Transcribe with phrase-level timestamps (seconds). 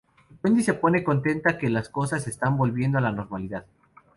[0.41, 3.67] Wendy se pone contenta de que las cosas están volviendo a la normalidad.